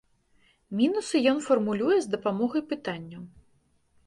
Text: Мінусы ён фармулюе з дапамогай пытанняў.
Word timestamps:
Мінусы 0.79 1.21
ён 1.31 1.43
фармулюе 1.49 1.97
з 2.07 2.15
дапамогай 2.15 2.61
пытанняў. 2.73 3.23